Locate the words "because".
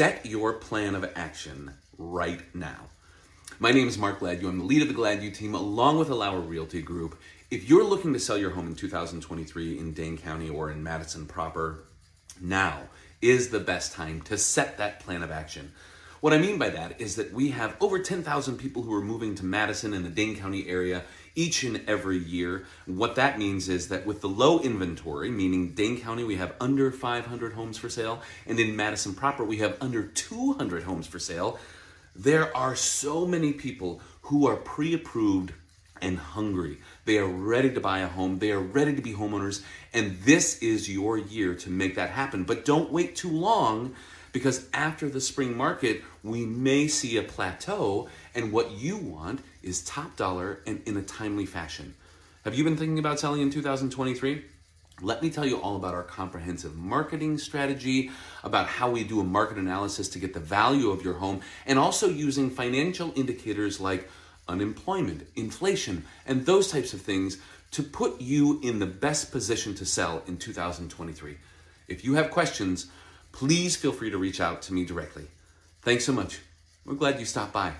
44.32-44.68